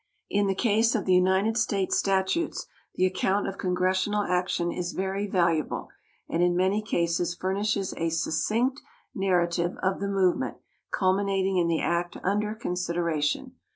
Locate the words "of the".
0.95-1.13, 9.83-10.09